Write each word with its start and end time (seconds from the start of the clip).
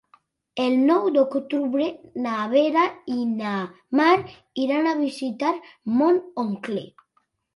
El 0.61 0.75
nou 0.85 1.03
d'octubre 1.17 1.89
na 2.23 2.37
Vera 2.53 2.85
i 3.15 3.17
na 3.35 3.51
Mar 3.99 4.15
iran 4.65 4.89
a 4.93 4.97
visitar 5.05 5.53
mon 5.99 6.17
oncle. 6.45 6.87